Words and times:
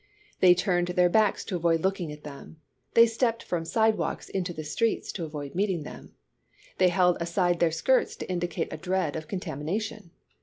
They 0.39 0.55
turned 0.55 0.87
their 0.87 1.09
backs 1.09 1.45
to 1.45 1.55
avoid 1.55 1.81
looking 1.81 2.11
at 2.11 2.23
them. 2.23 2.59
They 2.95 3.05
stepped 3.05 3.43
from 3.43 3.65
sidewalks 3.65 4.29
into 4.29 4.51
the 4.51 4.63
streets 4.63 5.11
to 5.11 5.25
avoid 5.25 5.53
meeting 5.53 5.83
them. 5.83 6.15
They 6.79 6.89
held 6.89 7.17
aside 7.21 7.59
their 7.59 7.69
skirts 7.69 8.15
to 8.15 8.27
indicate 8.27 8.73
a 8.73 8.77
dread 8.77 9.15
of 9.15 9.27
contamination. 9.27 10.09